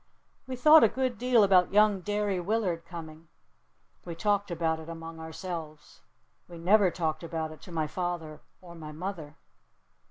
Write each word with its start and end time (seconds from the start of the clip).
We 0.47 0.55
thought 0.55 0.83
a 0.83 0.87
good 0.87 1.19
deal 1.19 1.43
about 1.43 1.71
young 1.73 1.99
Derry 2.01 2.39
Willard 2.39 2.87
coming. 2.87 3.27
We 4.03 4.15
talked 4.15 4.49
about 4.49 4.79
it 4.79 4.89
among 4.89 5.19
ourselves. 5.19 6.01
We 6.47 6.57
never 6.57 6.89
talked 6.89 7.21
about 7.23 7.51
it 7.51 7.61
to 7.61 7.71
my 7.71 7.85
father 7.85 8.41
or 8.61 8.73
my 8.73 8.91
mother. 8.91 9.35